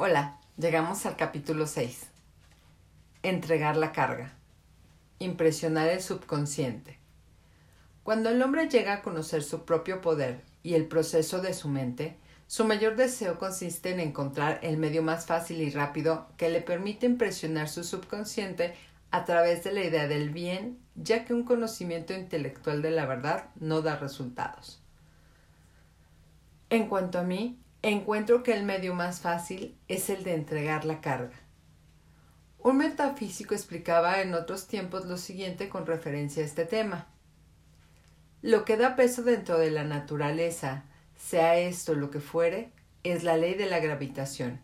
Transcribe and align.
Hola, 0.00 0.38
llegamos 0.56 1.06
al 1.06 1.16
capítulo 1.16 1.66
6. 1.66 2.06
Entregar 3.24 3.76
la 3.76 3.90
carga. 3.90 4.32
Impresionar 5.18 5.88
el 5.88 6.00
subconsciente. 6.00 7.00
Cuando 8.04 8.30
el 8.30 8.40
hombre 8.40 8.68
llega 8.68 8.92
a 8.92 9.02
conocer 9.02 9.42
su 9.42 9.64
propio 9.64 10.00
poder 10.00 10.44
y 10.62 10.74
el 10.74 10.86
proceso 10.86 11.40
de 11.40 11.52
su 11.52 11.68
mente, 11.68 12.16
su 12.46 12.64
mayor 12.64 12.94
deseo 12.94 13.40
consiste 13.40 13.90
en 13.90 13.98
encontrar 13.98 14.60
el 14.62 14.76
medio 14.76 15.02
más 15.02 15.26
fácil 15.26 15.60
y 15.62 15.70
rápido 15.70 16.28
que 16.36 16.48
le 16.48 16.60
permite 16.60 17.06
impresionar 17.06 17.68
su 17.68 17.82
subconsciente 17.82 18.76
a 19.10 19.24
través 19.24 19.64
de 19.64 19.72
la 19.72 19.82
idea 19.82 20.06
del 20.06 20.30
bien, 20.30 20.78
ya 20.94 21.24
que 21.24 21.34
un 21.34 21.42
conocimiento 21.42 22.14
intelectual 22.14 22.82
de 22.82 22.92
la 22.92 23.04
verdad 23.04 23.46
no 23.56 23.82
da 23.82 23.96
resultados. 23.96 24.80
En 26.70 26.86
cuanto 26.86 27.18
a 27.18 27.24
mí, 27.24 27.58
encuentro 27.82 28.42
que 28.42 28.52
el 28.52 28.64
medio 28.64 28.94
más 28.94 29.20
fácil 29.20 29.78
es 29.88 30.10
el 30.10 30.24
de 30.24 30.34
entregar 30.34 30.84
la 30.84 31.00
carga. 31.00 31.36
Un 32.58 32.78
metafísico 32.78 33.54
explicaba 33.54 34.20
en 34.20 34.34
otros 34.34 34.66
tiempos 34.66 35.06
lo 35.06 35.16
siguiente 35.16 35.68
con 35.68 35.86
referencia 35.86 36.42
a 36.42 36.46
este 36.46 36.64
tema. 36.64 37.06
Lo 38.42 38.64
que 38.64 38.76
da 38.76 38.96
peso 38.96 39.22
dentro 39.22 39.58
de 39.58 39.70
la 39.70 39.84
naturaleza, 39.84 40.84
sea 41.16 41.56
esto 41.56 41.94
lo 41.94 42.10
que 42.10 42.20
fuere, 42.20 42.72
es 43.04 43.22
la 43.22 43.36
ley 43.36 43.54
de 43.54 43.66
la 43.66 43.78
gravitación. 43.78 44.60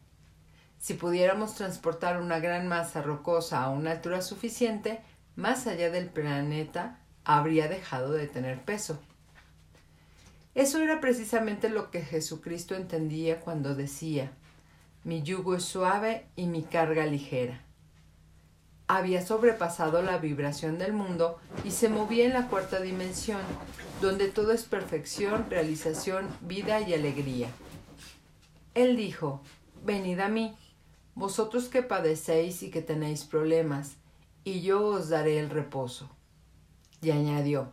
Si 0.79 0.95
pudiéramos 0.95 1.55
transportar 1.55 2.21
una 2.21 2.41
gran 2.41 2.69
masa 2.69 3.01
rocosa 3.01 3.63
a 3.63 3.71
una 3.71 3.93
altura 3.93 4.23
suficiente, 4.23 5.01
más 5.37 5.67
allá 5.67 5.91
del 5.91 6.09
planeta, 6.09 6.99
habría 7.25 7.69
dejado 7.69 8.13
de 8.13 8.27
tener 8.27 8.63
peso. 8.63 9.01
Eso 10.55 10.81
era 10.81 11.01
precisamente 11.01 11.69
lo 11.69 11.91
que 11.91 12.03
Jesucristo 12.03 12.77
entendía 12.77 13.41
cuando 13.41 13.75
decía, 13.75 14.33
mi 15.03 15.23
yugo 15.23 15.57
es 15.57 15.65
suave 15.65 16.27
y 16.37 16.47
mi 16.47 16.63
carga 16.63 17.07
ligera. 17.07 17.61
Había 18.87 19.27
sobrepasado 19.27 20.03
la 20.03 20.19
vibración 20.19 20.79
del 20.79 20.93
mundo 20.93 21.39
y 21.65 21.73
se 21.73 21.89
movía 21.89 22.25
en 22.27 22.35
la 22.35 22.49
cuarta 22.49 22.81
dimensión, 22.81 23.41
donde 24.01 24.29
todo 24.29 24.53
es 24.53 24.65
perfección, 24.65 25.47
realización, 25.51 26.29
vida 26.43 26.81
y 26.81 26.95
alegría. 26.95 27.49
Él 28.75 28.97
dijo, 28.97 29.41
Venid 29.85 30.21
a 30.21 30.29
mí, 30.29 30.57
vosotros 31.15 31.69
que 31.69 31.83
padecéis 31.83 32.63
y 32.63 32.71
que 32.71 32.81
tenéis 32.81 33.25
problemas, 33.25 33.97
y 34.45 34.61
yo 34.61 34.87
os 34.87 35.09
daré 35.09 35.39
el 35.39 35.51
reposo. 35.51 36.09
Y 37.01 37.11
añadió, 37.11 37.73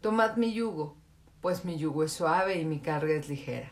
Tomad 0.00 0.36
mi 0.36 0.52
yugo, 0.52 0.96
pues 1.44 1.66
mi 1.66 1.76
yugo 1.76 2.04
es 2.04 2.12
suave 2.14 2.58
y 2.58 2.64
mi 2.64 2.80
carga 2.80 3.12
es 3.12 3.28
ligera. 3.28 3.70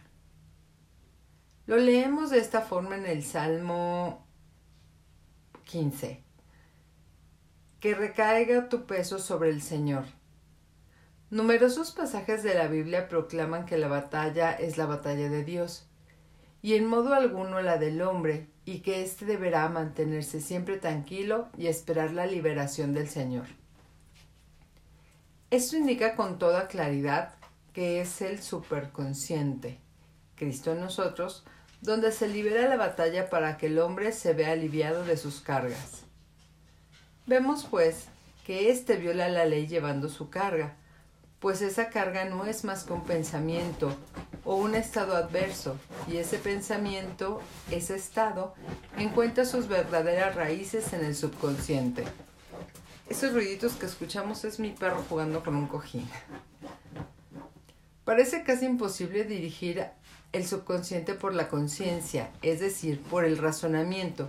Lo 1.65 1.79
leemos 1.79 2.29
de 2.29 2.37
esta 2.37 2.61
forma 2.61 2.98
en 2.98 3.06
el 3.06 3.25
Salmo 3.25 4.27
15. 5.64 6.23
Que 7.81 7.95
recaiga 7.95 8.69
tu 8.69 8.84
peso 8.84 9.19
sobre 9.19 9.48
el 9.48 9.62
Señor. 9.62 10.05
Numerosos 11.31 11.92
pasajes 11.92 12.42
de 12.42 12.53
la 12.53 12.69
Biblia 12.69 13.09
proclaman 13.09 13.64
que 13.64 13.79
la 13.79 13.89
batalla 13.89 14.53
es 14.53 14.77
la 14.77 14.84
batalla 14.84 15.31
de 15.31 15.42
Dios, 15.42 15.89
y 16.61 16.75
en 16.75 16.84
modo 16.84 17.14
alguno 17.14 17.62
la 17.62 17.79
del 17.79 18.03
hombre, 18.03 18.51
y 18.67 18.81
que 18.81 19.03
éste 19.03 19.25
deberá 19.25 19.67
mantenerse 19.70 20.42
siempre 20.42 20.77
tranquilo 20.77 21.48
y 21.57 21.69
esperar 21.69 22.12
la 22.12 22.27
liberación 22.27 22.92
del 22.92 23.09
Señor. 23.09 23.47
Esto 25.48 25.79
indica 25.79 26.17
con 26.17 26.39
toda 26.39 26.69
claridad 26.69 27.36
que 27.73 28.01
es 28.01 28.20
el 28.20 28.42
superconsciente, 28.42 29.78
Cristo 30.37 30.73
en 30.73 30.81
nosotros, 30.81 31.45
donde 31.81 32.12
se 32.12 32.29
libera 32.29 32.69
la 32.69 32.77
batalla 32.77 33.29
para 33.29 33.56
que 33.59 33.67
el 33.67 33.79
hombre 33.79 34.12
se 34.12 34.34
vea 34.34 34.53
aliviado 34.53 35.05
de 35.05 35.17
sus 35.17 35.41
cargas. 35.41 36.03
Vemos, 37.27 37.67
pues, 37.70 38.06
que 38.47 38.70
éste 38.70 38.97
viola 38.97 39.29
la 39.29 39.45
ley 39.45 39.67
llevando 39.67 40.08
su 40.08 40.30
carga, 40.30 40.77
pues 41.41 41.61
esa 41.61 41.89
carga 41.89 42.24
no 42.24 42.45
es 42.45 42.63
más 42.63 42.85
que 42.85 42.92
un 42.92 43.05
pensamiento 43.05 43.96
o 44.45 44.55
un 44.57 44.77
estado 44.77 45.17
adverso, 45.17 45.77
y 46.07 46.19
ese 46.19 46.39
pensamiento, 46.39 47.41
ese 47.70 47.96
estado, 47.96 48.55
encuentra 48.96 49.45
sus 49.45 49.67
verdaderas 49.67 50.36
raíces 50.36 50.92
en 50.92 51.05
el 51.05 51.17
subconsciente. 51.17 52.05
Esos 53.08 53.33
ruiditos 53.33 53.75
que 53.75 53.86
escuchamos 53.86 54.45
es 54.45 54.61
mi 54.61 54.70
perro 54.70 55.05
jugando 55.08 55.42
con 55.42 55.57
un 55.57 55.67
cojín. 55.67 56.08
Parece 58.12 58.42
casi 58.42 58.67
imposible 58.67 59.24
dirigir 59.24 59.86
el 60.33 60.46
subconsciente 60.46 61.14
por 61.14 61.34
la 61.34 61.48
conciencia, 61.48 62.30
es 62.42 62.61
decir, 62.61 63.00
por 63.00 63.24
el 63.24 63.39
razonamiento, 63.39 64.28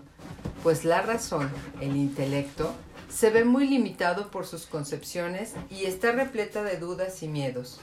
pues 0.64 0.86
la 0.86 1.02
razón, 1.02 1.52
el 1.82 1.98
intelecto, 1.98 2.74
se 3.10 3.30
ve 3.30 3.44
muy 3.44 3.68
limitado 3.68 4.32
por 4.32 4.46
sus 4.46 4.68
concepciones 4.68 5.52
y 5.70 5.84
está 5.84 6.14
repleta 6.14 6.64
de 6.64 6.78
dudas 6.78 7.24
y 7.24 7.28
miedos. 7.28 7.82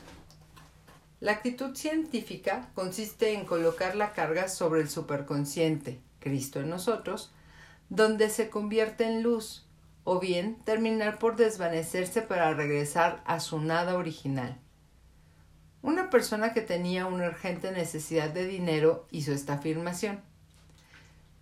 La 1.20 1.32
actitud 1.32 1.76
científica 1.76 2.70
consiste 2.74 3.34
en 3.34 3.44
colocar 3.44 3.94
la 3.94 4.14
carga 4.14 4.48
sobre 4.48 4.80
el 4.80 4.88
superconsciente, 4.88 6.00
Cristo 6.18 6.60
en 6.60 6.70
nosotros, 6.70 7.30
donde 7.90 8.30
se 8.30 8.48
convierte 8.48 9.04
en 9.04 9.22
luz, 9.22 9.66
o 10.04 10.18
bien 10.18 10.56
terminar 10.64 11.18
por 11.18 11.36
desvanecerse 11.36 12.22
para 12.22 12.54
regresar 12.54 13.22
a 13.26 13.38
su 13.38 13.60
nada 13.60 13.98
original. 13.98 14.58
Una 15.82 16.10
persona 16.10 16.52
que 16.52 16.60
tenía 16.60 17.06
una 17.06 17.28
urgente 17.28 17.72
necesidad 17.72 18.30
de 18.30 18.46
dinero 18.46 19.06
hizo 19.10 19.32
esta 19.32 19.54
afirmación. 19.54 20.20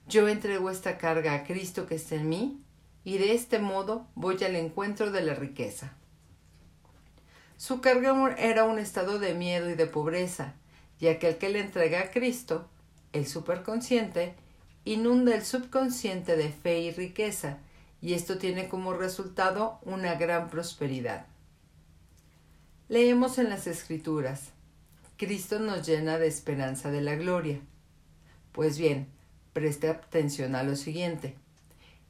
Yo 0.06 0.28
entrego 0.28 0.70
esta 0.70 0.96
carga 0.96 1.34
a 1.34 1.44
Cristo 1.44 1.86
que 1.86 1.96
está 1.96 2.14
en 2.14 2.28
mí 2.28 2.62
y 3.04 3.18
de 3.18 3.34
este 3.34 3.58
modo 3.58 4.06
voy 4.14 4.42
al 4.44 4.54
encuentro 4.54 5.10
de 5.10 5.22
la 5.22 5.34
riqueza. 5.34 5.92
Su 7.56 7.80
carga 7.80 8.36
era 8.38 8.64
un 8.64 8.78
estado 8.78 9.18
de 9.18 9.34
miedo 9.34 9.68
y 9.68 9.74
de 9.74 9.86
pobreza, 9.86 10.54
y 11.00 11.08
aquel 11.08 11.38
que 11.38 11.48
le 11.48 11.58
entrega 11.58 12.00
a 12.00 12.10
Cristo, 12.10 12.68
el 13.12 13.26
superconsciente, 13.26 14.34
inunda 14.84 15.34
el 15.34 15.44
subconsciente 15.44 16.36
de 16.36 16.50
fe 16.50 16.78
y 16.78 16.92
riqueza, 16.92 17.58
y 18.00 18.14
esto 18.14 18.38
tiene 18.38 18.68
como 18.68 18.92
resultado 18.92 19.80
una 19.82 20.14
gran 20.14 20.48
prosperidad. 20.50 21.26
Leemos 22.90 23.36
en 23.36 23.50
las 23.50 23.66
Escrituras, 23.66 24.52
Cristo 25.18 25.58
nos 25.58 25.86
llena 25.86 26.16
de 26.16 26.26
esperanza 26.26 26.90
de 26.90 27.02
la 27.02 27.16
gloria. 27.16 27.60
Pues 28.52 28.78
bien, 28.78 29.08
preste 29.52 29.90
atención 29.90 30.54
a 30.54 30.62
lo 30.62 30.74
siguiente. 30.74 31.34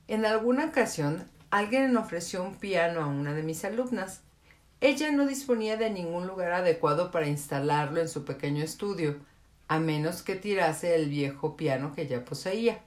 En 0.07 0.25
alguna 0.25 0.67
ocasión, 0.67 1.29
alguien 1.51 1.97
ofreció 1.97 2.45
un 2.45 2.55
piano 2.55 3.01
a 3.01 3.07
una 3.07 3.35
de 3.35 3.43
mis 3.43 3.65
alumnas. 3.65 4.21
Ella 4.81 5.11
no 5.11 5.27
disponía 5.27 5.77
de 5.77 5.91
ningún 5.91 6.29
lugar 6.29 6.53
adecuado 6.53 7.11
para 7.11 7.27
instalarlo 7.27 8.01
en 8.01 8.09
su 8.09 8.25
pequeño 8.25 8.63
estudio, 8.63 9.17
a 9.67 9.81
menos 9.81 10.23
que 10.23 10.37
tirase 10.37 10.95
el 10.95 11.09
viejo 11.09 11.57
piano 11.57 11.93
que 11.93 12.07
ya 12.07 12.25
poseía. 12.25 12.79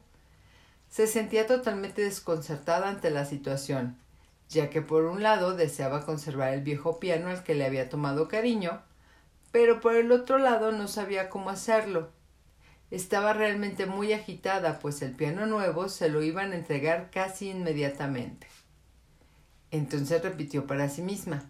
Se 0.89 1.07
sentía 1.07 1.45
totalmente 1.45 2.03
desconcertada 2.03 2.87
ante 2.87 3.09
la 3.09 3.25
situación, 3.25 3.97
ya 4.51 4.69
que 4.69 4.81
por 4.81 5.05
un 5.05 5.23
lado 5.23 5.55
deseaba 5.55 6.05
conservar 6.05 6.53
el 6.53 6.61
viejo 6.61 6.99
piano 6.99 7.29
al 7.29 7.43
que 7.43 7.55
le 7.55 7.65
había 7.65 7.89
tomado 7.89 8.27
cariño, 8.27 8.81
pero 9.51 9.79
por 9.79 9.95
el 9.95 10.11
otro 10.11 10.37
lado 10.37 10.73
no 10.73 10.87
sabía 10.87 11.29
cómo 11.29 11.49
hacerlo. 11.49 12.09
Estaba 12.91 13.31
realmente 13.31 13.85
muy 13.85 14.11
agitada, 14.11 14.79
pues 14.79 15.01
el 15.01 15.15
piano 15.15 15.45
nuevo 15.45 15.87
se 15.87 16.09
lo 16.09 16.21
iban 16.21 16.51
a 16.51 16.55
entregar 16.55 17.09
casi 17.11 17.49
inmediatamente. 17.49 18.47
Entonces 19.71 20.21
repitió 20.21 20.67
para 20.67 20.89
sí 20.89 21.01
misma 21.01 21.49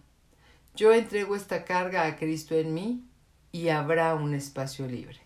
Yo 0.76 0.92
entrego 0.92 1.34
esta 1.34 1.64
carga 1.64 2.06
a 2.06 2.16
Cristo 2.16 2.54
en 2.54 2.72
mí 2.72 3.04
y 3.50 3.68
habrá 3.70 4.14
un 4.14 4.32
espacio 4.32 4.86
libre. 4.86 5.20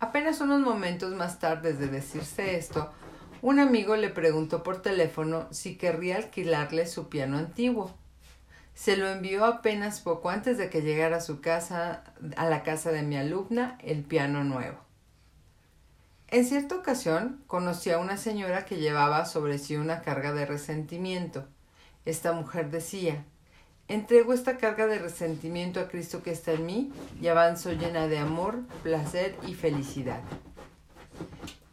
Apenas 0.00 0.42
unos 0.42 0.60
momentos 0.60 1.14
más 1.14 1.38
tarde 1.38 1.72
de 1.72 1.86
decirse 1.88 2.56
esto, 2.56 2.92
un 3.44 3.60
amigo 3.60 3.94
le 3.94 4.08
preguntó 4.08 4.62
por 4.62 4.80
teléfono 4.80 5.48
si 5.50 5.76
querría 5.76 6.16
alquilarle 6.16 6.86
su 6.86 7.10
piano 7.10 7.36
antiguo. 7.36 7.94
Se 8.74 8.96
lo 8.96 9.06
envió 9.06 9.44
apenas 9.44 10.00
poco 10.00 10.30
antes 10.30 10.56
de 10.56 10.70
que 10.70 10.80
llegara 10.80 11.18
a 11.18 11.20
su 11.20 11.42
casa, 11.42 12.04
a 12.38 12.48
la 12.48 12.62
casa 12.62 12.90
de 12.90 13.02
mi 13.02 13.18
alumna, 13.18 13.76
el 13.82 14.02
piano 14.02 14.44
nuevo. 14.44 14.78
En 16.28 16.46
cierta 16.46 16.74
ocasión 16.74 17.44
conocí 17.46 17.90
a 17.90 17.98
una 17.98 18.16
señora 18.16 18.64
que 18.64 18.78
llevaba 18.78 19.26
sobre 19.26 19.58
sí 19.58 19.76
una 19.76 20.00
carga 20.00 20.32
de 20.32 20.46
resentimiento. 20.46 21.46
Esta 22.06 22.32
mujer 22.32 22.70
decía 22.70 23.26
Entrego 23.88 24.32
esta 24.32 24.56
carga 24.56 24.86
de 24.86 24.98
resentimiento 24.98 25.80
a 25.80 25.88
Cristo 25.88 26.22
que 26.22 26.30
está 26.30 26.52
en 26.52 26.64
mí 26.64 26.92
y 27.20 27.28
avanzo 27.28 27.72
llena 27.72 28.08
de 28.08 28.16
amor, 28.16 28.60
placer 28.82 29.36
y 29.46 29.52
felicidad. 29.52 30.22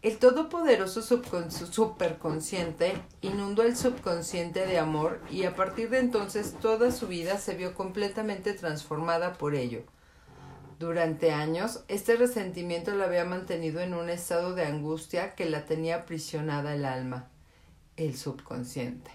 El 0.02 0.18
todopoderoso 0.18 1.04
superconsciente 1.04 2.94
inundó 3.22 3.62
el 3.62 3.78
subconsciente 3.78 4.66
de 4.66 4.80
amor 4.80 5.22
y 5.30 5.44
a 5.44 5.56
partir 5.56 5.92
de 5.92 6.00
entonces 6.00 6.56
toda 6.60 6.92
su 6.92 7.08
vida 7.08 7.38
se 7.38 7.54
vio 7.54 7.76
completamente 7.76 8.54
transformada 8.54 9.34
por 9.34 9.54
ello. 9.54 9.84
Durante 10.80 11.32
años, 11.32 11.84
este 11.88 12.16
resentimiento 12.16 12.96
la 12.96 13.06
había 13.06 13.26
mantenido 13.26 13.80
en 13.80 13.94
un 13.94 14.10
estado 14.10 14.56
de 14.56 14.66
angustia 14.66 15.36
que 15.36 15.46
la 15.46 15.66
tenía 15.66 15.98
aprisionada 15.98 16.74
el 16.74 16.86
alma, 16.86 17.30
el 17.96 18.18
subconsciente. 18.18 19.12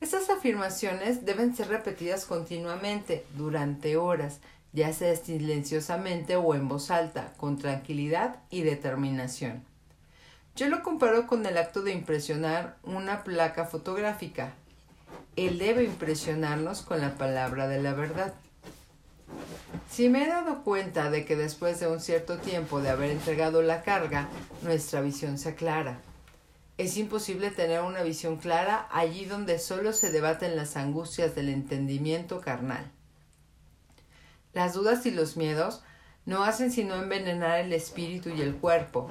Estas 0.00 0.30
afirmaciones 0.30 1.26
deben 1.26 1.54
ser 1.54 1.68
repetidas 1.68 2.24
continuamente, 2.24 3.26
durante 3.36 3.98
horas, 3.98 4.40
ya 4.72 4.92
sea 4.92 5.16
silenciosamente 5.16 6.36
o 6.36 6.54
en 6.54 6.68
voz 6.68 6.90
alta, 6.90 7.32
con 7.36 7.58
tranquilidad 7.58 8.36
y 8.50 8.62
determinación. 8.62 9.64
Yo 10.56 10.68
lo 10.68 10.82
comparo 10.82 11.26
con 11.26 11.46
el 11.46 11.56
acto 11.56 11.82
de 11.82 11.92
impresionar 11.92 12.76
una 12.82 13.22
placa 13.22 13.64
fotográfica. 13.64 14.52
Él 15.36 15.58
debe 15.58 15.84
impresionarnos 15.84 16.82
con 16.82 17.00
la 17.00 17.14
palabra 17.14 17.68
de 17.68 17.80
la 17.80 17.94
verdad. 17.94 18.34
Si 19.88 20.08
me 20.08 20.24
he 20.24 20.26
dado 20.26 20.64
cuenta 20.64 21.10
de 21.10 21.24
que 21.24 21.36
después 21.36 21.80
de 21.80 21.86
un 21.86 22.00
cierto 22.00 22.38
tiempo 22.38 22.80
de 22.80 22.90
haber 22.90 23.10
entregado 23.10 23.62
la 23.62 23.82
carga, 23.82 24.28
nuestra 24.62 25.00
visión 25.00 25.38
se 25.38 25.50
aclara. 25.50 26.00
Es 26.76 26.96
imposible 26.96 27.50
tener 27.50 27.80
una 27.80 28.02
visión 28.02 28.36
clara 28.36 28.88
allí 28.90 29.24
donde 29.24 29.58
solo 29.58 29.92
se 29.92 30.10
debaten 30.10 30.56
las 30.56 30.76
angustias 30.76 31.34
del 31.34 31.48
entendimiento 31.48 32.40
carnal. 32.40 32.90
Las 34.52 34.74
dudas 34.74 35.04
y 35.06 35.10
los 35.10 35.36
miedos 35.36 35.82
no 36.26 36.44
hacen 36.44 36.70
sino 36.70 36.94
envenenar 36.94 37.60
el 37.60 37.72
espíritu 37.72 38.30
y 38.30 38.42
el 38.42 38.54
cuerpo. 38.56 39.10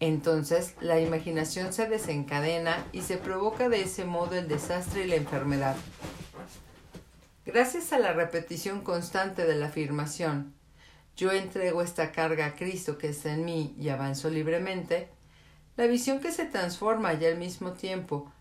Entonces 0.00 0.74
la 0.80 1.00
imaginación 1.00 1.72
se 1.72 1.88
desencadena 1.88 2.84
y 2.92 3.02
se 3.02 3.16
provoca 3.16 3.68
de 3.68 3.82
ese 3.82 4.04
modo 4.04 4.34
el 4.34 4.48
desastre 4.48 5.04
y 5.04 5.08
la 5.08 5.16
enfermedad. 5.16 5.76
Gracias 7.44 7.92
a 7.92 7.98
la 7.98 8.12
repetición 8.12 8.82
constante 8.82 9.44
de 9.44 9.56
la 9.56 9.66
afirmación, 9.66 10.54
yo 11.16 11.30
entrego 11.32 11.82
esta 11.82 12.10
carga 12.10 12.46
a 12.46 12.54
Cristo 12.54 12.96
que 12.98 13.08
está 13.08 13.32
en 13.32 13.44
mí 13.44 13.74
y 13.78 13.90
avanzo 13.90 14.30
libremente, 14.30 15.08
la 15.76 15.86
visión 15.86 16.20
que 16.20 16.32
se 16.32 16.46
transforma 16.46 17.14
y 17.14 17.24
al 17.26 17.38
mismo 17.38 17.72
tiempo. 17.72 18.32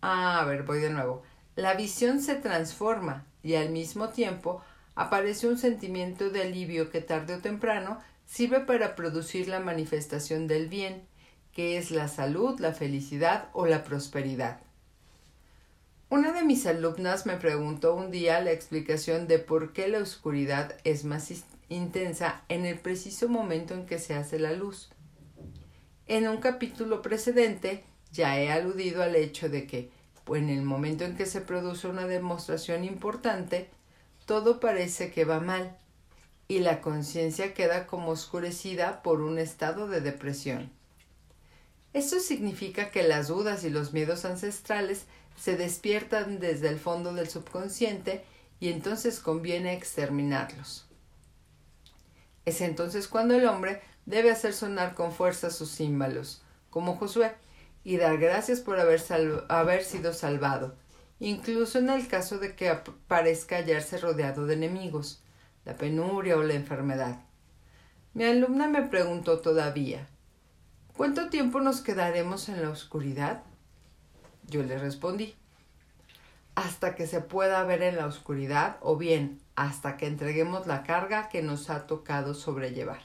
Ah, 0.00 0.40
a 0.40 0.44
ver, 0.44 0.62
voy 0.62 0.80
de 0.80 0.90
nuevo. 0.90 1.22
La 1.56 1.74
visión 1.74 2.20
se 2.20 2.36
transforma 2.36 3.26
y 3.42 3.54
al 3.54 3.70
mismo 3.70 4.08
tiempo 4.08 4.62
aparece 5.00 5.48
un 5.48 5.56
sentimiento 5.56 6.28
de 6.28 6.42
alivio 6.42 6.90
que 6.90 7.00
tarde 7.00 7.36
o 7.36 7.38
temprano 7.38 7.98
sirve 8.26 8.60
para 8.60 8.94
producir 8.96 9.48
la 9.48 9.58
manifestación 9.58 10.46
del 10.46 10.68
bien, 10.68 11.06
que 11.54 11.78
es 11.78 11.90
la 11.90 12.06
salud, 12.06 12.60
la 12.60 12.74
felicidad 12.74 13.48
o 13.54 13.64
la 13.64 13.82
prosperidad. 13.82 14.60
Una 16.10 16.32
de 16.32 16.44
mis 16.44 16.66
alumnas 16.66 17.24
me 17.24 17.38
preguntó 17.38 17.94
un 17.94 18.10
día 18.10 18.42
la 18.42 18.52
explicación 18.52 19.26
de 19.26 19.38
por 19.38 19.72
qué 19.72 19.88
la 19.88 20.00
oscuridad 20.00 20.76
es 20.84 21.06
más 21.06 21.32
intensa 21.70 22.42
en 22.50 22.66
el 22.66 22.78
preciso 22.78 23.26
momento 23.26 23.72
en 23.72 23.86
que 23.86 23.98
se 23.98 24.12
hace 24.12 24.38
la 24.38 24.52
luz. 24.52 24.90
En 26.08 26.28
un 26.28 26.42
capítulo 26.42 27.00
precedente 27.00 27.84
ya 28.12 28.38
he 28.38 28.52
aludido 28.52 29.02
al 29.02 29.16
hecho 29.16 29.48
de 29.48 29.66
que, 29.66 29.90
en 30.26 30.50
el 30.50 30.60
momento 30.60 31.04
en 31.04 31.16
que 31.16 31.24
se 31.24 31.40
produce 31.40 31.88
una 31.88 32.06
demostración 32.06 32.84
importante, 32.84 33.70
todo 34.30 34.60
parece 34.60 35.10
que 35.10 35.24
va 35.24 35.40
mal 35.40 35.76
y 36.46 36.60
la 36.60 36.80
conciencia 36.80 37.52
queda 37.52 37.88
como 37.88 38.12
oscurecida 38.12 39.02
por 39.02 39.22
un 39.22 39.40
estado 39.40 39.88
de 39.88 40.00
depresión. 40.00 40.70
Esto 41.94 42.20
significa 42.20 42.92
que 42.92 43.02
las 43.02 43.26
dudas 43.26 43.64
y 43.64 43.70
los 43.70 43.92
miedos 43.92 44.24
ancestrales 44.24 45.06
se 45.36 45.56
despiertan 45.56 46.38
desde 46.38 46.68
el 46.68 46.78
fondo 46.78 47.12
del 47.12 47.28
subconsciente 47.28 48.22
y 48.60 48.68
entonces 48.68 49.18
conviene 49.18 49.74
exterminarlos. 49.74 50.86
Es 52.44 52.60
entonces 52.60 53.08
cuando 53.08 53.34
el 53.34 53.48
hombre 53.48 53.82
debe 54.06 54.30
hacer 54.30 54.52
sonar 54.52 54.94
con 54.94 55.10
fuerza 55.10 55.50
sus 55.50 55.74
címbalos, 55.74 56.40
como 56.70 56.94
Josué, 56.94 57.34
y 57.82 57.96
dar 57.96 58.16
gracias 58.18 58.60
por 58.60 58.78
haber, 58.78 59.02
haber 59.48 59.82
sido 59.82 60.12
salvado, 60.12 60.76
incluso 61.20 61.78
en 61.78 61.90
el 61.90 62.08
caso 62.08 62.38
de 62.38 62.56
que 62.56 62.76
parezca 63.06 63.56
hallarse 63.56 63.98
rodeado 63.98 64.46
de 64.46 64.54
enemigos, 64.54 65.22
la 65.64 65.76
penuria 65.76 66.36
o 66.36 66.42
la 66.42 66.54
enfermedad. 66.54 67.20
Mi 68.14 68.24
alumna 68.24 68.66
me 68.66 68.82
preguntó 68.82 69.38
todavía 69.38 70.08
¿Cuánto 70.96 71.30
tiempo 71.30 71.60
nos 71.60 71.80
quedaremos 71.80 72.50
en 72.50 72.60
la 72.60 72.68
oscuridad? 72.68 73.42
Yo 74.48 74.62
le 74.62 74.76
respondí, 74.76 75.34
hasta 76.54 76.94
que 76.94 77.06
se 77.06 77.22
pueda 77.22 77.62
ver 77.64 77.82
en 77.82 77.96
la 77.96 78.04
oscuridad 78.04 78.76
o 78.82 78.96
bien 78.96 79.40
hasta 79.54 79.96
que 79.96 80.06
entreguemos 80.06 80.66
la 80.66 80.82
carga 80.82 81.30
que 81.30 81.40
nos 81.40 81.70
ha 81.70 81.86
tocado 81.86 82.34
sobrellevar. 82.34 83.00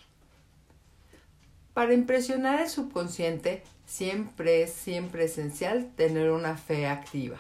Para 1.74 1.94
impresionar 1.94 2.60
el 2.60 2.70
subconsciente 2.70 3.64
siempre 3.86 4.64
es 4.64 4.74
siempre 4.74 5.26
esencial 5.26 5.92
tener 5.96 6.32
una 6.32 6.58
fe 6.58 6.88
activa. 6.88 7.38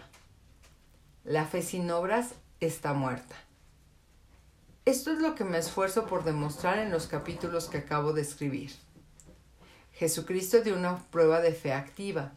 La 1.25 1.48
fe 1.48 1.63
sin 1.63 1.89
obras 1.89 2.36
está 2.60 2.94
muerta. 2.94 3.36
Esto 4.86 5.12
es 5.12 5.18
lo 5.18 5.33
que 5.33 5.44
me 5.44 5.57
esfuerzo 5.57 6.06
por 6.06 6.24
demostrar 6.24 6.77
en 6.77 6.92
los 6.92 7.07
capítulos 7.07 7.68
que 7.68 7.80
acabo 7.80 8.13
de 8.13 8.22
escribir. 8.22 8.72
Jesucristo 9.94 10.62
dio 10.62 10.75
una 10.75 11.00
prueba 11.10 11.42
de 11.42 11.51
fe 11.51 11.74
activa, 11.74 12.33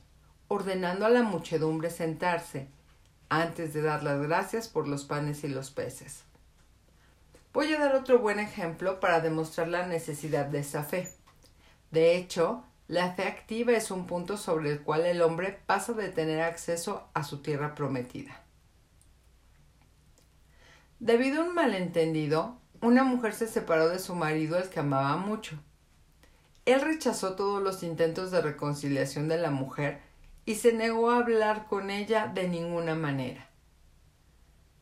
ordenando 0.49 1.05
a 1.05 1.11
la 1.11 1.23
muchedumbre 1.23 1.90
sentarse, 1.90 2.69
antes 3.29 3.75
de 3.75 3.82
dar 3.82 4.02
las 4.02 4.23
gracias 4.23 4.69
por 4.69 4.88
los 4.88 5.05
panes 5.05 5.44
y 5.44 5.49
los 5.49 5.70
peces. 5.70 6.23
Voy 7.52 7.70
a 7.75 7.79
dar 7.79 7.94
otro 7.94 8.20
buen 8.20 8.40
ejemplo 8.40 9.00
para 9.00 9.20
demostrar 9.20 9.69
la 9.69 9.87
necesidad 9.87 10.46
de 10.46 10.61
esa 10.61 10.82
fe. 10.82 11.12
De 11.90 12.17
hecho, 12.17 12.64
la 12.87 13.12
fe 13.12 13.25
activa 13.25 13.73
es 13.73 13.90
un 13.90 14.06
punto 14.06 14.38
sobre 14.38 14.70
el 14.70 14.81
cual 14.81 15.05
el 15.05 15.20
hombre 15.20 15.61
pasa 15.67 15.93
de 15.93 16.08
tener 16.08 16.40
acceso 16.40 17.06
a 17.12 17.23
su 17.23 17.43
tierra 17.43 17.75
prometida. 17.75 18.48
Debido 21.00 21.43
a 21.43 21.45
un 21.45 21.55
malentendido, 21.55 22.59
una 22.81 23.05
mujer 23.05 23.33
se 23.33 23.47
separó 23.47 23.89
de 23.89 24.00
su 24.00 24.17
marido 24.17 24.56
al 24.56 24.69
que 24.69 24.81
amaba 24.81 25.17
mucho. 25.17 25.56
Él 26.65 26.81
rechazó 26.81 27.35
todos 27.35 27.62
los 27.62 27.85
intentos 27.85 28.33
de 28.33 28.41
reconciliación 28.41 29.29
de 29.29 29.39
la 29.39 29.50
mujer 29.50 30.00
y 30.45 30.56
se 30.56 30.73
negó 30.73 31.11
a 31.11 31.19
hablar 31.19 31.67
con 31.67 31.91
ella 31.91 32.27
de 32.27 32.49
ninguna 32.49 32.97
manera. 32.97 33.49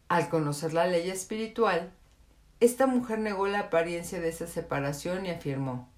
Al 0.08 0.28
conocer 0.30 0.72
la 0.72 0.86
ley 0.86 1.10
espiritual, 1.10 1.92
esta 2.60 2.86
mujer 2.86 3.18
negó 3.18 3.46
la 3.46 3.60
apariencia 3.60 4.18
de 4.18 4.30
esa 4.30 4.46
separación 4.46 5.26
y 5.26 5.30
afirmó 5.30 5.90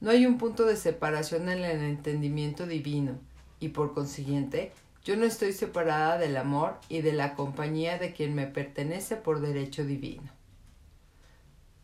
No 0.00 0.10
hay 0.10 0.26
un 0.26 0.38
punto 0.38 0.64
de 0.64 0.76
separación 0.76 1.48
en 1.48 1.64
el 1.64 1.82
entendimiento 1.82 2.66
divino, 2.66 3.20
y 3.60 3.68
por 3.68 3.94
consiguiente 3.94 4.72
yo 5.06 5.16
no 5.16 5.24
estoy 5.24 5.52
separada 5.52 6.18
del 6.18 6.36
amor 6.36 6.80
y 6.88 7.00
de 7.00 7.12
la 7.12 7.36
compañía 7.36 7.96
de 7.96 8.12
quien 8.12 8.34
me 8.34 8.48
pertenece 8.48 9.14
por 9.14 9.40
derecho 9.40 9.84
divino. 9.84 10.28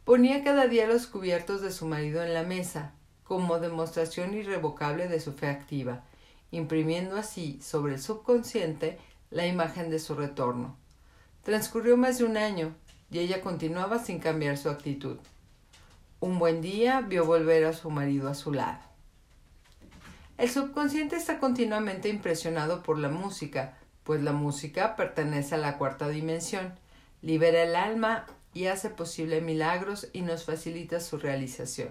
Ponía 0.05 0.43
cada 0.43 0.67
día 0.67 0.89
los 0.89 1.07
cubiertos 1.07 1.61
de 1.61 1.71
su 1.71 1.87
marido 1.87 2.25
en 2.25 2.35
la 2.35 2.43
mesa, 2.43 2.95
como 3.23 3.61
demostración 3.61 4.35
irrevocable 4.35 5.07
de 5.07 5.21
su 5.21 5.35
fe 5.35 5.47
activa, 5.47 6.03
imprimiendo 6.51 7.17
así 7.17 7.61
sobre 7.63 7.95
el 7.95 8.03
subconsciente 8.03 8.99
la 9.31 9.47
imagen 9.47 9.89
de 9.89 10.01
su 10.01 10.17
retorno. 10.17 10.77
Transcurrió 11.45 11.97
más 11.97 12.19
de 12.19 12.25
un 12.25 12.37
año 12.37 12.75
y 13.09 13.21
ella 13.21 13.41
continuaba 13.41 14.01
sin 14.01 14.19
cambiar 14.19 14.59
su 14.59 14.69
actitud. 14.69 15.19
Un 16.19 16.41
buen 16.41 16.61
día 16.61 17.01
vio 17.03 17.25
volver 17.25 17.67
a 17.67 17.73
su 17.73 17.89
marido 17.89 18.29
a 18.29 18.35
su 18.35 18.53
lado. 18.53 18.92
El 20.39 20.51
subconsciente 20.51 21.17
está 21.17 21.39
continuamente 21.39 22.09
impresionado 22.09 22.83
por 22.83 22.99
la 22.99 23.09
música, 23.09 23.79
pues 24.03 24.23
la 24.23 24.33
música 24.33 24.97
pertenece 24.97 25.55
a 25.55 25.59
la 25.59 25.79
cuarta 25.79 26.09
dimensión, 26.09 26.75
libera 27.21 27.63
el 27.63 27.77
alma 27.77 28.27
y 28.55 28.67
hace 28.67 28.91
posible 28.91 29.41
milagros 29.41 30.09
y 30.13 30.23
nos 30.23 30.45
facilita 30.45 31.01
su 31.01 31.19
realización. 31.19 31.91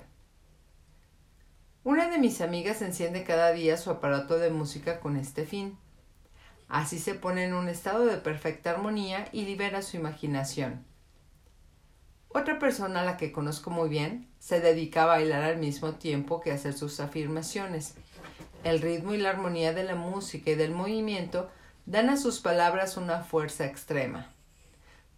Una 1.83 2.09
de 2.09 2.19
mis 2.19 2.41
amigas 2.41 2.81
enciende 2.81 3.23
cada 3.23 3.51
día 3.53 3.77
su 3.77 3.89
aparato 3.89 4.37
de 4.37 4.51
música 4.51 4.99
con 4.99 5.15
este 5.15 5.45
fin. 5.45 5.77
Así 6.67 6.99
se 6.99 7.15
pone 7.15 7.45
en 7.45 7.53
un 7.53 7.69
estado 7.69 8.05
de 8.05 8.17
perfecta 8.17 8.71
armonía 8.71 9.27
y 9.31 9.45
libera 9.45 9.81
su 9.81 9.97
imaginación. 9.97 10.85
Otra 12.29 12.59
persona 12.59 13.01
a 13.01 13.03
la 13.03 13.17
que 13.17 13.31
conozco 13.31 13.71
muy 13.71 13.89
bien 13.89 14.29
se 14.39 14.61
dedica 14.61 15.03
a 15.03 15.07
bailar 15.07 15.43
al 15.43 15.57
mismo 15.57 15.93
tiempo 15.95 16.39
que 16.39 16.51
a 16.51 16.55
hacer 16.55 16.73
sus 16.73 16.99
afirmaciones. 16.99 17.95
El 18.63 18.79
ritmo 18.81 19.13
y 19.13 19.17
la 19.17 19.31
armonía 19.31 19.73
de 19.73 19.83
la 19.83 19.95
música 19.95 20.51
y 20.51 20.55
del 20.55 20.71
movimiento 20.71 21.49
dan 21.85 22.09
a 22.09 22.17
sus 22.17 22.39
palabras 22.39 22.95
una 22.95 23.21
fuerza 23.23 23.65
extrema. 23.65 24.31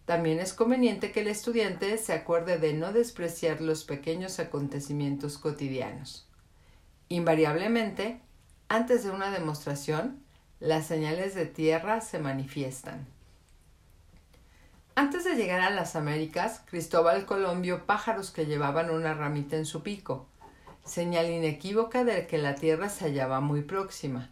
También 0.06 0.38
es 0.38 0.52
conveniente 0.52 1.12
que 1.12 1.20
el 1.20 1.28
estudiante 1.28 1.96
se 1.98 2.12
acuerde 2.12 2.58
de 2.58 2.74
no 2.74 2.92
despreciar 2.92 3.60
los 3.60 3.84
pequeños 3.84 4.38
acontecimientos 4.38 5.38
cotidianos. 5.38 6.28
Invariablemente, 7.08 8.20
antes 8.68 9.04
de 9.04 9.10
una 9.10 9.30
demostración, 9.30 10.22
las 10.60 10.86
señales 10.86 11.34
de 11.34 11.46
tierra 11.46 12.00
se 12.00 12.18
manifiestan. 12.18 13.06
Antes 14.94 15.24
de 15.24 15.34
llegar 15.34 15.60
a 15.60 15.70
las 15.70 15.96
Américas, 15.96 16.62
Cristóbal 16.66 17.26
Colón 17.26 17.62
vio 17.62 17.84
pájaros 17.84 18.30
que 18.30 18.46
llevaban 18.46 18.90
una 18.90 19.12
ramita 19.12 19.56
en 19.56 19.66
su 19.66 19.82
pico, 19.82 20.28
señal 20.84 21.30
inequívoca 21.30 22.04
de 22.04 22.26
que 22.26 22.38
la 22.38 22.54
Tierra 22.54 22.88
se 22.88 23.04
hallaba 23.04 23.40
muy 23.40 23.62
próxima. 23.62 24.30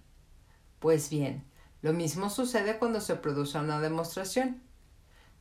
Pues 0.79 1.11
bien, 1.11 1.45
lo 1.81 1.93
mismo 1.93 2.31
sucede 2.31 2.79
cuando 2.79 3.01
se 3.01 3.17
produce 3.17 3.59
una 3.59 3.81
demostración. 3.81 4.63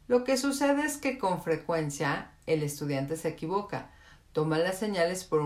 Lo 0.08 0.24
que 0.24 0.38
sucede 0.38 0.86
es 0.86 0.98
que 0.98 1.18
con 1.18 1.42
frecuencia 1.42 2.32
el 2.46 2.64
estudiante 2.64 3.16
se 3.18 3.30
equivoca, 3.30 3.92
toma 4.34 4.58
las 4.58 4.80
señales 4.80 5.24
por, 5.24 5.42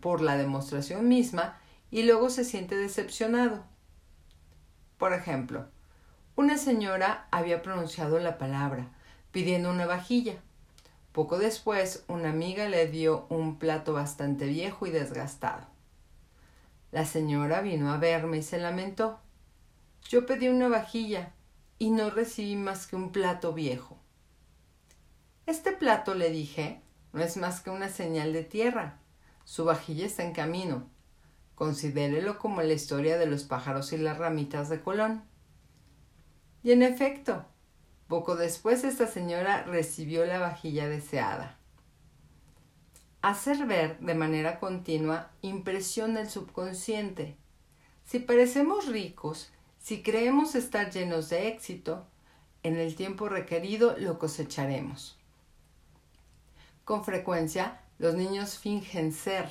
por 0.00 0.20
la 0.20 0.36
demostración 0.36 1.08
misma 1.08 1.58
y 1.90 2.04
luego 2.04 2.30
se 2.30 2.44
siente 2.44 2.76
decepcionado. 2.76 3.64
Por 4.98 5.12
ejemplo, 5.12 5.68
una 6.36 6.58
señora 6.58 7.28
había 7.30 7.62
pronunciado 7.62 8.18
la 8.18 8.38
palabra, 8.38 8.90
pidiendo 9.30 9.70
una 9.70 9.86
vajilla. 9.86 10.42
Poco 11.14 11.38
después, 11.38 12.02
una 12.08 12.30
amiga 12.30 12.68
le 12.68 12.88
dio 12.88 13.26
un 13.28 13.60
plato 13.60 13.92
bastante 13.92 14.46
viejo 14.46 14.84
y 14.88 14.90
desgastado. 14.90 15.64
La 16.90 17.04
señora 17.04 17.60
vino 17.60 17.92
a 17.92 17.98
verme 17.98 18.38
y 18.38 18.42
se 18.42 18.58
lamentó. 18.58 19.20
Yo 20.08 20.26
pedí 20.26 20.48
una 20.48 20.66
vajilla 20.66 21.32
y 21.78 21.90
no 21.90 22.10
recibí 22.10 22.56
más 22.56 22.88
que 22.88 22.96
un 22.96 23.12
plato 23.12 23.52
viejo. 23.52 23.96
Este 25.46 25.70
plato, 25.70 26.14
le 26.14 26.30
dije, 26.30 26.82
no 27.12 27.22
es 27.22 27.36
más 27.36 27.60
que 27.60 27.70
una 27.70 27.90
señal 27.90 28.32
de 28.32 28.42
tierra. 28.42 28.98
Su 29.44 29.64
vajilla 29.64 30.06
está 30.06 30.24
en 30.24 30.32
camino. 30.32 30.90
Considérelo 31.54 32.40
como 32.40 32.60
la 32.60 32.72
historia 32.72 33.18
de 33.18 33.26
los 33.26 33.44
pájaros 33.44 33.92
y 33.92 33.98
las 33.98 34.18
ramitas 34.18 34.68
de 34.68 34.82
Colón. 34.82 35.22
Y 36.64 36.72
en 36.72 36.82
efecto, 36.82 37.46
poco 38.14 38.36
después 38.36 38.84
esta 38.84 39.08
señora 39.08 39.64
recibió 39.64 40.24
la 40.24 40.38
vajilla 40.38 40.88
deseada. 40.88 41.58
Hacer 43.22 43.66
ver 43.66 43.98
de 43.98 44.14
manera 44.14 44.60
continua 44.60 45.32
impresiona 45.42 46.20
el 46.20 46.30
subconsciente. 46.30 47.36
Si 48.04 48.20
parecemos 48.20 48.86
ricos, 48.86 49.50
si 49.80 50.00
creemos 50.00 50.54
estar 50.54 50.92
llenos 50.92 51.28
de 51.28 51.48
éxito, 51.48 52.06
en 52.62 52.76
el 52.76 52.94
tiempo 52.94 53.28
requerido 53.28 53.96
lo 53.98 54.20
cosecharemos. 54.20 55.18
Con 56.84 57.04
frecuencia, 57.04 57.80
los 57.98 58.14
niños 58.14 58.58
fingen 58.58 59.12
ser. 59.12 59.48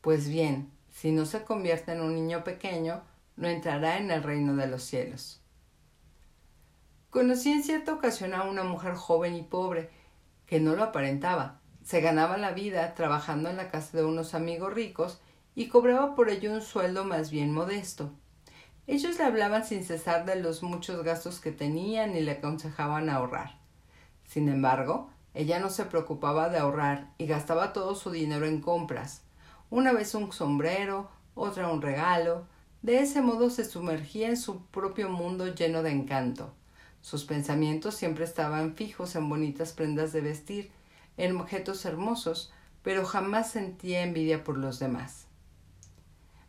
Pues 0.00 0.26
bien, 0.26 0.72
si 0.90 1.12
no 1.12 1.26
se 1.26 1.44
convierte 1.44 1.92
en 1.92 2.00
un 2.00 2.14
niño 2.14 2.44
pequeño, 2.44 3.02
no 3.36 3.46
entrará 3.46 3.98
en 3.98 4.10
el 4.10 4.22
reino 4.22 4.56
de 4.56 4.68
los 4.68 4.84
cielos. 4.84 5.42
Conocí 7.10 7.50
en 7.50 7.62
cierta 7.62 7.94
ocasión 7.94 8.34
a 8.34 8.42
una 8.42 8.64
mujer 8.64 8.94
joven 8.94 9.34
y 9.34 9.42
pobre, 9.42 9.88
que 10.44 10.60
no 10.60 10.76
lo 10.76 10.84
aparentaba. 10.84 11.58
Se 11.82 12.02
ganaba 12.02 12.36
la 12.36 12.52
vida 12.52 12.94
trabajando 12.94 13.48
en 13.48 13.56
la 13.56 13.70
casa 13.70 13.96
de 13.96 14.04
unos 14.04 14.34
amigos 14.34 14.74
ricos 14.74 15.18
y 15.54 15.68
cobraba 15.68 16.14
por 16.14 16.28
ello 16.28 16.52
un 16.52 16.60
sueldo 16.60 17.06
más 17.06 17.30
bien 17.30 17.54
modesto. 17.54 18.12
Ellos 18.86 19.16
le 19.16 19.24
hablaban 19.24 19.64
sin 19.64 19.84
cesar 19.84 20.26
de 20.26 20.36
los 20.36 20.62
muchos 20.62 21.02
gastos 21.02 21.40
que 21.40 21.50
tenían 21.50 22.14
y 22.14 22.20
le 22.20 22.32
aconsejaban 22.32 23.08
ahorrar. 23.08 23.58
Sin 24.26 24.50
embargo, 24.50 25.08
ella 25.32 25.60
no 25.60 25.70
se 25.70 25.86
preocupaba 25.86 26.50
de 26.50 26.58
ahorrar 26.58 27.08
y 27.16 27.26
gastaba 27.26 27.72
todo 27.72 27.94
su 27.94 28.10
dinero 28.10 28.44
en 28.44 28.60
compras. 28.60 29.22
Una 29.70 29.94
vez 29.94 30.14
un 30.14 30.30
sombrero, 30.30 31.08
otra 31.34 31.68
un 31.68 31.80
regalo. 31.80 32.46
De 32.82 32.98
ese 32.98 33.22
modo 33.22 33.48
se 33.48 33.64
sumergía 33.64 34.28
en 34.28 34.36
su 34.36 34.66
propio 34.66 35.08
mundo 35.08 35.54
lleno 35.54 35.82
de 35.82 35.90
encanto. 35.90 36.52
Sus 37.08 37.24
pensamientos 37.24 37.94
siempre 37.94 38.26
estaban 38.26 38.74
fijos 38.74 39.16
en 39.16 39.30
bonitas 39.30 39.72
prendas 39.72 40.12
de 40.12 40.20
vestir, 40.20 40.70
en 41.16 41.34
objetos 41.38 41.86
hermosos, 41.86 42.52
pero 42.82 43.06
jamás 43.06 43.50
sentía 43.50 44.02
envidia 44.02 44.44
por 44.44 44.58
los 44.58 44.78
demás. 44.78 45.24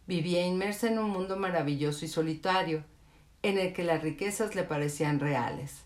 Vivía 0.06 0.46
inmersa 0.46 0.90
en 0.90 1.00
un 1.00 1.12
mundo 1.12 1.38
maravilloso 1.38 2.04
y 2.04 2.10
solitario, 2.10 2.84
en 3.42 3.58
el 3.58 3.72
que 3.72 3.86
las 3.86 4.02
riquezas 4.04 4.54
le 4.54 4.64
parecían 4.66 5.22
reales. 5.22 5.84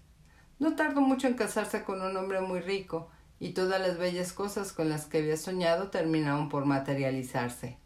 No 0.58 0.76
tardó 0.76 1.02
mucho 1.02 1.28
en 1.28 1.36
casarse 1.36 1.84
con 1.84 2.02
un 2.02 2.18
hombre 2.18 2.42
muy 2.42 2.60
rico, 2.60 3.12
y 3.40 3.50
todas 3.50 3.80
las 3.80 4.00
bellas 4.00 4.34
cosas 4.34 4.74
con 4.74 4.90
las 4.90 5.06
que 5.06 5.20
había 5.20 5.38
soñado 5.38 5.92
terminaron 5.92 6.50
por 6.50 6.66
materializarse. 6.66 7.78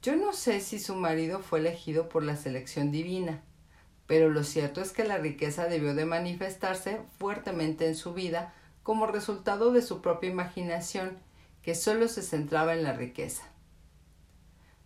Yo 0.00 0.14
no 0.14 0.32
sé 0.32 0.60
si 0.60 0.78
su 0.78 0.94
marido 0.94 1.40
fue 1.40 1.58
elegido 1.58 2.08
por 2.08 2.22
la 2.22 2.36
selección 2.36 2.92
divina, 2.92 3.42
pero 4.06 4.30
lo 4.30 4.44
cierto 4.44 4.80
es 4.80 4.92
que 4.92 5.04
la 5.04 5.18
riqueza 5.18 5.66
debió 5.66 5.94
de 5.94 6.04
manifestarse 6.04 7.00
fuertemente 7.18 7.86
en 7.86 7.96
su 7.96 8.14
vida 8.14 8.54
como 8.82 9.06
resultado 9.06 9.72
de 9.72 9.82
su 9.82 10.00
propia 10.00 10.30
imaginación, 10.30 11.18
que 11.62 11.74
sólo 11.74 12.06
se 12.06 12.22
centraba 12.22 12.74
en 12.74 12.84
la 12.84 12.92
riqueza. 12.92 13.42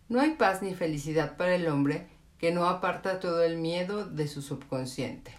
No 0.09 0.21
hay 0.21 0.31
paz 0.31 0.63
ni 0.63 0.75
felicidad 0.75 1.37
para 1.37 1.55
el 1.55 1.69
hombre 1.69 2.09
que 2.39 2.53
no 2.53 2.67
aparta 2.67 3.21
todo 3.21 3.43
el 3.43 3.59
miedo 3.59 4.07
de 4.07 4.27
su 4.27 4.41
subconsciente. 4.41 5.35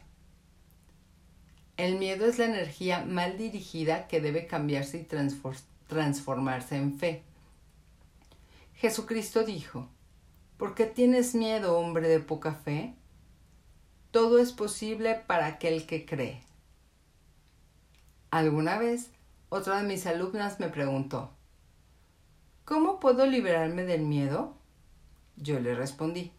El 1.77 1.97
miedo 1.97 2.27
es 2.27 2.37
la 2.37 2.45
energía 2.45 3.03
mal 3.03 3.39
dirigida 3.39 4.07
que 4.07 4.21
debe 4.21 4.45
cambiarse 4.45 4.99
y 4.99 5.07
transformarse 5.87 6.75
en 6.75 6.99
fe. 6.99 7.23
Jesucristo 8.75 9.43
dijo, 9.43 9.89
¿Por 10.57 10.75
qué 10.75 10.85
tienes 10.85 11.33
miedo, 11.33 11.79
hombre 11.79 12.07
de 12.07 12.19
poca 12.19 12.53
fe? 12.53 12.93
Todo 14.11 14.39
es 14.39 14.51
posible 14.51 15.15
para 15.15 15.45
aquel 15.45 15.85
que 15.85 16.05
cree. 16.05 16.43
Alguna 18.29 18.77
vez, 18.77 19.09
otra 19.47 19.77
de 19.77 19.87
mis 19.87 20.05
alumnas 20.05 20.59
me 20.59 20.67
preguntó, 20.67 21.31
¿Cómo 22.65 22.99
puedo 22.99 23.25
liberarme 23.25 23.83
del 23.83 24.01
miedo? 24.01 24.57
Yo 25.37 25.59
le 25.61 25.75
respondí, 25.75 26.33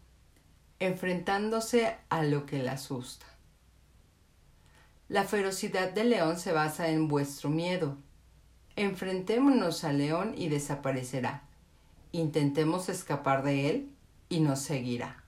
enfrentándose 0.79 1.97
a 2.09 2.23
lo 2.23 2.45
que 2.45 2.61
le 2.61 2.69
asusta. 2.69 3.25
La 5.07 5.23
ferocidad 5.23 5.91
del 5.91 6.11
león 6.11 6.39
se 6.39 6.51
basa 6.51 6.89
en 6.89 7.07
vuestro 7.07 7.49
miedo. 7.49 7.97
Enfrentémonos 8.75 9.83
al 9.83 9.97
león 9.97 10.33
y 10.37 10.49
desaparecerá. 10.49 11.43
Intentemos 12.11 12.87
escapar 12.89 13.43
de 13.43 13.69
él 13.69 13.95
y 14.29 14.39
nos 14.41 14.59
seguirá. 14.59 15.22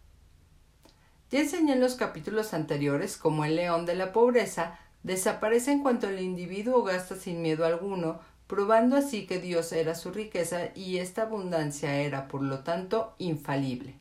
Ya 1.31 1.39
enseñé 1.39 1.73
en 1.73 1.79
los 1.79 1.95
capítulos 1.95 2.53
anteriores 2.53 3.17
cómo 3.17 3.45
el 3.45 3.55
león 3.55 3.85
de 3.85 3.95
la 3.95 4.11
pobreza 4.11 4.79
desaparece 5.03 5.71
en 5.71 5.81
cuanto 5.81 6.07
el 6.07 6.19
individuo 6.19 6.83
gasta 6.83 7.15
sin 7.15 7.41
miedo 7.41 7.65
alguno, 7.65 8.19
probando 8.47 8.95
así 8.95 9.25
que 9.25 9.39
Dios 9.39 9.71
era 9.71 9.95
su 9.95 10.11
riqueza 10.11 10.69
y 10.75 10.97
esta 10.97 11.23
abundancia 11.23 11.95
era, 11.95 12.27
por 12.27 12.41
lo 12.41 12.59
tanto, 12.59 13.15
infalible. 13.17 13.99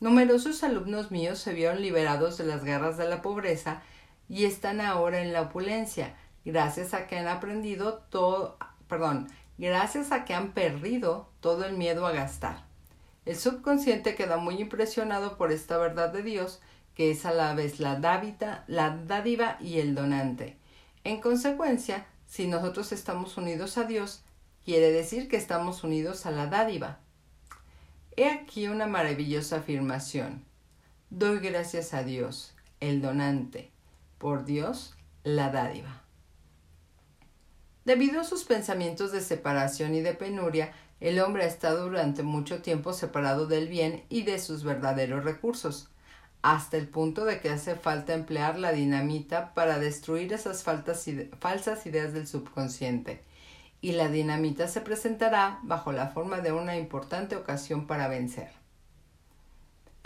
Numerosos 0.00 0.62
alumnos 0.62 1.10
míos 1.10 1.38
se 1.38 1.54
vieron 1.54 1.80
liberados 1.80 2.36
de 2.38 2.44
las 2.44 2.64
garras 2.64 2.96
de 2.96 3.08
la 3.08 3.22
pobreza 3.22 3.82
y 4.28 4.44
están 4.44 4.80
ahora 4.80 5.20
en 5.22 5.32
la 5.32 5.42
opulencia, 5.42 6.14
gracias 6.44 6.92
a 6.92 7.06
que 7.06 7.18
han 7.18 7.28
aprendido 7.28 8.02
todo, 8.10 8.58
perdón, 8.88 9.28
gracias 9.56 10.12
a 10.12 10.24
que 10.24 10.34
han 10.34 10.52
perdido 10.52 11.30
todo 11.40 11.64
el 11.64 11.76
miedo 11.76 12.06
a 12.06 12.12
gastar. 12.12 12.65
El 13.26 13.36
subconsciente 13.36 14.14
queda 14.14 14.36
muy 14.36 14.60
impresionado 14.60 15.36
por 15.36 15.50
esta 15.50 15.76
verdad 15.78 16.12
de 16.12 16.22
Dios, 16.22 16.60
que 16.94 17.10
es 17.10 17.26
a 17.26 17.32
la 17.32 17.54
vez 17.54 17.80
la, 17.80 17.98
la 18.68 18.90
dádiva 19.04 19.58
y 19.60 19.80
el 19.80 19.96
donante. 19.96 20.56
En 21.02 21.20
consecuencia, 21.20 22.06
si 22.28 22.46
nosotros 22.46 22.92
estamos 22.92 23.36
unidos 23.36 23.78
a 23.78 23.84
Dios, 23.84 24.22
quiere 24.64 24.92
decir 24.92 25.28
que 25.28 25.36
estamos 25.36 25.82
unidos 25.82 26.24
a 26.24 26.30
la 26.30 26.46
dádiva. 26.46 27.00
He 28.16 28.30
aquí 28.30 28.68
una 28.68 28.86
maravillosa 28.86 29.56
afirmación. 29.56 30.44
Doy 31.10 31.40
gracias 31.40 31.94
a 31.94 32.04
Dios, 32.04 32.54
el 32.78 33.02
donante, 33.02 33.72
por 34.18 34.44
Dios, 34.44 34.94
la 35.24 35.50
dádiva. 35.50 36.02
Debido 37.84 38.20
a 38.20 38.24
sus 38.24 38.44
pensamientos 38.44 39.12
de 39.12 39.20
separación 39.20 39.94
y 39.94 40.00
de 40.00 40.14
penuria, 40.14 40.72
el 41.00 41.20
hombre 41.20 41.44
ha 41.44 41.46
estado 41.46 41.84
durante 41.84 42.22
mucho 42.22 42.62
tiempo 42.62 42.92
separado 42.92 43.46
del 43.46 43.68
bien 43.68 44.04
y 44.08 44.22
de 44.22 44.38
sus 44.38 44.64
verdaderos 44.64 45.24
recursos, 45.24 45.90
hasta 46.42 46.76
el 46.76 46.88
punto 46.88 47.24
de 47.24 47.40
que 47.40 47.50
hace 47.50 47.74
falta 47.74 48.14
emplear 48.14 48.58
la 48.58 48.72
dinamita 48.72 49.52
para 49.54 49.78
destruir 49.78 50.32
esas 50.32 50.62
falsas 50.62 51.86
ideas 51.86 52.12
del 52.12 52.26
subconsciente, 52.26 53.24
y 53.80 53.92
la 53.92 54.08
dinamita 54.08 54.68
se 54.68 54.80
presentará 54.80 55.58
bajo 55.62 55.92
la 55.92 56.08
forma 56.08 56.40
de 56.40 56.52
una 56.52 56.76
importante 56.76 57.36
ocasión 57.36 57.86
para 57.86 58.08
vencer. 58.08 58.50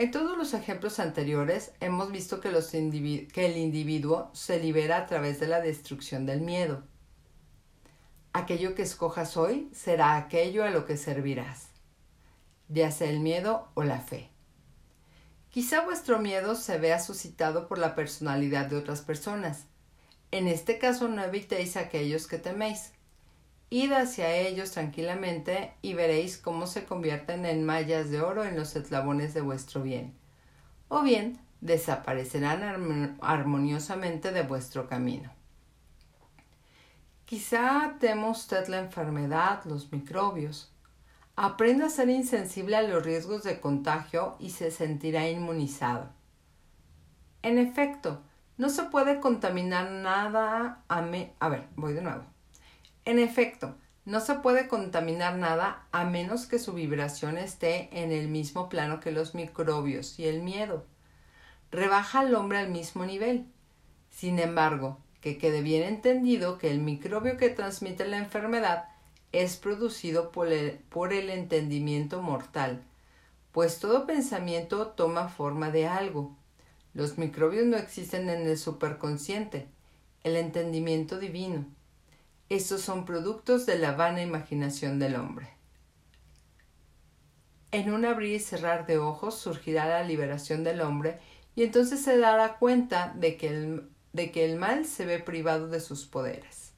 En 0.00 0.10
todos 0.10 0.38
los 0.38 0.54
ejemplos 0.54 0.98
anteriores 0.98 1.72
hemos 1.80 2.10
visto 2.10 2.40
que, 2.40 2.48
el 2.48 3.56
individuo 3.58 4.30
se 4.32 4.58
libera 4.58 4.96
a 4.96 5.06
través 5.06 5.38
de 5.40 5.46
la 5.46 5.60
destrucción 5.60 6.24
del 6.24 6.40
miedo. 6.40 6.82
Aquello 8.32 8.76
que 8.76 8.82
escojas 8.82 9.36
hoy 9.36 9.68
será 9.74 10.16
aquello 10.16 10.62
a 10.62 10.70
lo 10.70 10.86
que 10.86 10.96
servirás, 10.96 11.66
ya 12.68 12.92
sea 12.92 13.10
el 13.10 13.18
miedo 13.18 13.68
o 13.74 13.82
la 13.82 13.98
fe. 13.98 14.30
Quizá 15.50 15.80
vuestro 15.80 16.20
miedo 16.20 16.54
se 16.54 16.78
vea 16.78 17.00
suscitado 17.00 17.66
por 17.66 17.78
la 17.78 17.96
personalidad 17.96 18.66
de 18.66 18.76
otras 18.76 19.00
personas. 19.00 19.64
En 20.30 20.46
este 20.46 20.78
caso 20.78 21.08
no 21.08 21.24
evitéis 21.24 21.76
aquellos 21.76 22.28
que 22.28 22.38
teméis. 22.38 22.92
Id 23.68 23.90
hacia 23.90 24.32
ellos 24.36 24.70
tranquilamente 24.70 25.74
y 25.82 25.94
veréis 25.94 26.38
cómo 26.38 26.68
se 26.68 26.84
convierten 26.84 27.46
en 27.46 27.64
mallas 27.64 28.10
de 28.10 28.20
oro 28.20 28.44
en 28.44 28.54
los 28.54 28.76
eslabones 28.76 29.34
de 29.34 29.40
vuestro 29.40 29.82
bien. 29.82 30.14
O 30.88 31.02
bien 31.02 31.40
desaparecerán 31.60 33.18
armoniosamente 33.20 34.30
de 34.30 34.42
vuestro 34.42 34.88
camino. 34.88 35.39
Quizá 37.30 37.94
teme 38.00 38.28
usted 38.28 38.66
la 38.66 38.80
enfermedad, 38.80 39.62
los 39.64 39.92
microbios. 39.92 40.72
Aprenda 41.36 41.86
a 41.86 41.88
ser 41.88 42.08
insensible 42.08 42.74
a 42.74 42.82
los 42.82 43.04
riesgos 43.04 43.44
de 43.44 43.60
contagio 43.60 44.34
y 44.40 44.50
se 44.50 44.72
sentirá 44.72 45.28
inmunizado. 45.28 46.10
En 47.42 47.58
efecto, 47.58 48.20
no 48.58 48.68
se 48.68 48.82
puede 48.82 49.20
contaminar 49.20 49.92
nada 49.92 50.82
a 50.88 51.02
me 51.02 51.32
a 51.38 51.48
ver, 51.48 51.68
voy 51.76 51.92
de 51.92 52.02
nuevo. 52.02 52.24
En 53.04 53.20
efecto, 53.20 53.76
no 54.04 54.18
se 54.18 54.34
puede 54.34 54.66
contaminar 54.66 55.36
nada 55.36 55.86
a 55.92 56.06
menos 56.06 56.46
que 56.46 56.58
su 56.58 56.72
vibración 56.72 57.38
esté 57.38 57.90
en 57.92 58.10
el 58.10 58.26
mismo 58.26 58.68
plano 58.68 58.98
que 58.98 59.12
los 59.12 59.36
microbios 59.36 60.18
y 60.18 60.26
el 60.26 60.42
miedo. 60.42 60.84
Rebaja 61.70 62.18
al 62.18 62.34
hombre 62.34 62.58
al 62.58 62.70
mismo 62.70 63.06
nivel. 63.06 63.46
Sin 64.08 64.40
embargo, 64.40 64.98
que 65.20 65.38
quede 65.38 65.62
bien 65.62 65.82
entendido 65.82 66.58
que 66.58 66.70
el 66.70 66.80
microbio 66.80 67.36
que 67.36 67.50
transmite 67.50 68.06
la 68.06 68.18
enfermedad 68.18 68.84
es 69.32 69.56
producido 69.56 70.32
por 70.32 70.48
el, 70.48 70.78
por 70.88 71.12
el 71.12 71.30
entendimiento 71.30 72.22
mortal, 72.22 72.82
pues 73.52 73.78
todo 73.78 74.06
pensamiento 74.06 74.88
toma 74.88 75.28
forma 75.28 75.70
de 75.70 75.86
algo, 75.86 76.36
los 76.92 77.18
microbios 77.18 77.66
no 77.66 77.76
existen 77.76 78.28
en 78.28 78.48
el 78.48 78.58
superconsciente, 78.58 79.68
el 80.24 80.36
entendimiento 80.36 81.18
divino. 81.18 81.64
Estos 82.48 82.80
son 82.80 83.04
productos 83.04 83.64
de 83.64 83.78
la 83.78 83.92
vana 83.92 84.22
imaginación 84.22 84.98
del 84.98 85.14
hombre. 85.14 85.48
En 87.70 87.92
un 87.92 88.04
abrir 88.04 88.34
y 88.34 88.40
cerrar 88.40 88.86
de 88.86 88.98
ojos 88.98 89.38
surgirá 89.38 89.86
la 89.86 90.02
liberación 90.02 90.64
del 90.64 90.80
hombre 90.80 91.20
y 91.54 91.62
entonces 91.62 92.02
se 92.02 92.18
dará 92.18 92.56
cuenta 92.58 93.14
de 93.16 93.36
que 93.36 93.48
el, 93.48 93.88
de 94.12 94.32
que 94.32 94.44
el 94.44 94.58
mal 94.58 94.84
se 94.86 95.06
ve 95.06 95.18
privado 95.18 95.68
de 95.68 95.80
sus 95.80 96.06
poderes. 96.06 96.72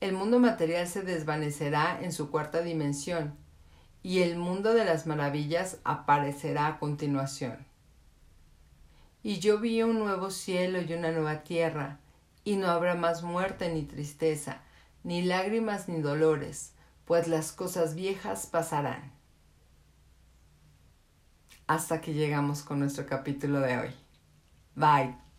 El 0.00 0.12
mundo 0.12 0.38
material 0.38 0.86
se 0.88 1.02
desvanecerá 1.02 2.00
en 2.02 2.12
su 2.12 2.30
cuarta 2.30 2.62
dimensión 2.62 3.36
y 4.02 4.22
el 4.22 4.36
mundo 4.36 4.72
de 4.72 4.84
las 4.84 5.06
maravillas 5.06 5.78
aparecerá 5.84 6.66
a 6.66 6.78
continuación. 6.78 7.66
Y 9.22 9.38
yo 9.38 9.58
vi 9.58 9.82
un 9.82 9.98
nuevo 9.98 10.30
cielo 10.30 10.80
y 10.80 10.92
una 10.94 11.10
nueva 11.12 11.42
tierra, 11.42 12.00
y 12.42 12.56
no 12.56 12.68
habrá 12.68 12.94
más 12.94 13.22
muerte 13.22 13.70
ni 13.70 13.82
tristeza, 13.82 14.62
ni 15.04 15.22
lágrimas 15.22 15.88
ni 15.88 16.00
dolores, 16.00 16.72
pues 17.04 17.28
las 17.28 17.52
cosas 17.52 17.94
viejas 17.94 18.46
pasarán. 18.46 19.12
Hasta 21.66 22.00
que 22.00 22.14
llegamos 22.14 22.62
con 22.62 22.80
nuestro 22.80 23.06
capítulo 23.06 23.60
de 23.60 23.78
hoy. 23.78 23.90
Bye. 24.74 25.29